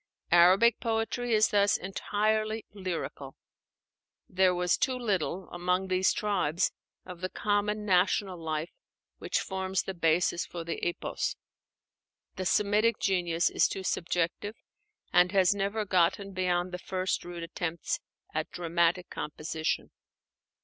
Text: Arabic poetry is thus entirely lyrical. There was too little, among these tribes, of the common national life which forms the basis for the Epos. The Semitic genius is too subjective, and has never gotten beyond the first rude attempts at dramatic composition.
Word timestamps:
Arabic 0.31 0.79
poetry 0.79 1.31
is 1.35 1.49
thus 1.49 1.77
entirely 1.77 2.65
lyrical. 2.73 3.35
There 4.27 4.55
was 4.55 4.75
too 4.75 4.97
little, 4.97 5.47
among 5.51 5.89
these 5.89 6.11
tribes, 6.11 6.71
of 7.05 7.21
the 7.21 7.29
common 7.29 7.85
national 7.85 8.39
life 8.39 8.71
which 9.19 9.39
forms 9.41 9.83
the 9.83 9.93
basis 9.93 10.43
for 10.43 10.63
the 10.63 10.83
Epos. 10.83 11.35
The 12.35 12.47
Semitic 12.47 12.97
genius 12.97 13.51
is 13.51 13.67
too 13.67 13.83
subjective, 13.83 14.55
and 15.13 15.31
has 15.33 15.53
never 15.53 15.85
gotten 15.85 16.31
beyond 16.33 16.71
the 16.71 16.79
first 16.79 17.23
rude 17.23 17.43
attempts 17.43 17.99
at 18.33 18.49
dramatic 18.49 19.07
composition. 19.11 19.91